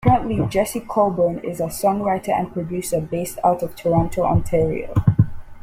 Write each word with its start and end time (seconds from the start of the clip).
Currently 0.03 0.43
Jesse 0.47 0.79
Colburn 0.79 1.37
is 1.43 1.59
a 1.59 1.67
songwriter 1.67 2.29
and 2.29 2.51
producer 2.51 2.99
based 2.99 3.37
out 3.43 3.61
of 3.61 3.75
Toronto, 3.75 4.23
Ontario. 4.23 4.95